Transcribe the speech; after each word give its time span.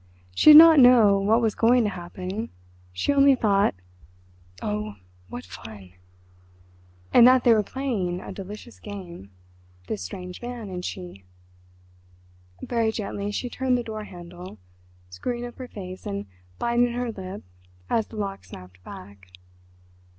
She 0.33 0.49
did 0.49 0.57
not 0.57 0.79
know 0.79 1.19
what 1.19 1.43
was 1.43 1.53
going 1.53 1.83
to 1.83 1.91
happen. 1.91 2.49
She 2.91 3.13
only 3.13 3.35
thought: 3.35 3.75
"Oh, 4.59 4.95
what 5.29 5.45
fun!" 5.45 5.93
and 7.13 7.27
that 7.27 7.43
they 7.43 7.53
were 7.53 7.61
playing 7.61 8.19
a 8.19 8.31
delicious 8.31 8.79
game—this 8.79 10.01
strange 10.01 10.41
man 10.41 10.69
and 10.71 10.83
she. 10.83 11.23
Very 12.63 12.91
gently 12.91 13.29
she 13.29 13.47
turned 13.47 13.77
the 13.77 13.83
door 13.83 14.05
handle, 14.05 14.57
screwing 15.11 15.45
up 15.45 15.57
her 15.59 15.67
face 15.67 16.07
and 16.07 16.25
biting 16.57 16.93
her 16.93 17.11
lip 17.11 17.43
as 17.87 18.07
the 18.07 18.15
lock 18.15 18.43
snapped 18.43 18.83
back. 18.83 19.27